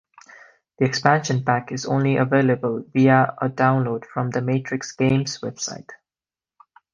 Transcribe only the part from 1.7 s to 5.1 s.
is only available via a download from the Matrix